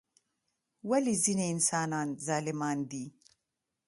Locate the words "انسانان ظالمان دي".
1.55-3.05